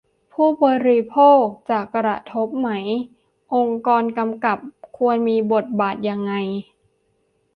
[0.33, 2.69] ผู้บริโภคจะกระทบไหม
[3.55, 4.57] องค์กรกำกับ
[4.97, 6.33] ควรมีบทบาทยังไง